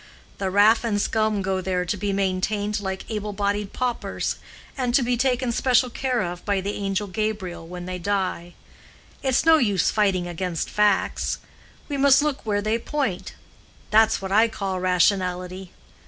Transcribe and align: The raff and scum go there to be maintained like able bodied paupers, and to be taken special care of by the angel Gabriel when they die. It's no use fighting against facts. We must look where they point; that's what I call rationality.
The 0.39 0.49
raff 0.49 0.83
and 0.83 0.99
scum 0.99 1.43
go 1.43 1.61
there 1.61 1.85
to 1.85 1.95
be 1.95 2.11
maintained 2.11 2.79
like 2.79 3.05
able 3.07 3.33
bodied 3.33 3.71
paupers, 3.71 4.37
and 4.75 4.95
to 4.95 5.03
be 5.03 5.15
taken 5.15 5.51
special 5.51 5.91
care 5.91 6.23
of 6.23 6.43
by 6.43 6.59
the 6.59 6.73
angel 6.73 7.05
Gabriel 7.05 7.67
when 7.67 7.85
they 7.85 7.99
die. 7.99 8.55
It's 9.21 9.45
no 9.45 9.57
use 9.59 9.91
fighting 9.91 10.27
against 10.27 10.71
facts. 10.71 11.37
We 11.87 11.97
must 11.97 12.23
look 12.23 12.43
where 12.47 12.63
they 12.63 12.79
point; 12.79 13.35
that's 13.91 14.23
what 14.23 14.31
I 14.31 14.47
call 14.47 14.79
rationality. 14.79 15.69